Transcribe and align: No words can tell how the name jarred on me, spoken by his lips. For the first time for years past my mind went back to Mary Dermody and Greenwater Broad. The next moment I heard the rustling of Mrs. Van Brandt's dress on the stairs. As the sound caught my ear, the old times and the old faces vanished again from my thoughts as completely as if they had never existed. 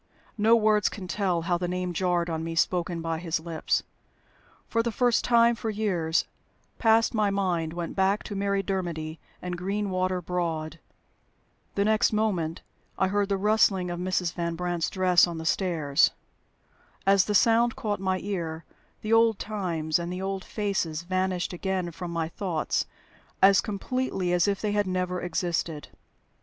No 0.39 0.55
words 0.55 0.89
can 0.89 1.07
tell 1.07 1.43
how 1.43 1.59
the 1.59 1.67
name 1.67 1.93
jarred 1.93 2.27
on 2.27 2.43
me, 2.43 2.55
spoken 2.55 3.03
by 3.03 3.19
his 3.19 3.39
lips. 3.39 3.83
For 4.67 4.81
the 4.81 4.91
first 4.91 5.23
time 5.23 5.53
for 5.53 5.69
years 5.69 6.25
past 6.79 7.13
my 7.13 7.29
mind 7.29 7.73
went 7.73 7.95
back 7.95 8.23
to 8.23 8.35
Mary 8.35 8.63
Dermody 8.63 9.19
and 9.43 9.55
Greenwater 9.55 10.19
Broad. 10.19 10.79
The 11.75 11.85
next 11.85 12.13
moment 12.13 12.63
I 12.97 13.09
heard 13.09 13.29
the 13.29 13.37
rustling 13.37 13.91
of 13.91 13.99
Mrs. 13.99 14.33
Van 14.33 14.55
Brandt's 14.55 14.89
dress 14.89 15.27
on 15.27 15.37
the 15.37 15.45
stairs. 15.45 16.09
As 17.05 17.25
the 17.25 17.35
sound 17.35 17.75
caught 17.75 17.99
my 17.99 18.17
ear, 18.23 18.65
the 19.03 19.13
old 19.13 19.37
times 19.37 19.99
and 19.99 20.11
the 20.11 20.19
old 20.23 20.43
faces 20.43 21.03
vanished 21.03 21.53
again 21.53 21.91
from 21.91 22.09
my 22.09 22.27
thoughts 22.27 22.87
as 23.39 23.61
completely 23.61 24.33
as 24.33 24.47
if 24.47 24.61
they 24.61 24.71
had 24.71 24.87
never 24.87 25.21
existed. 25.21 25.89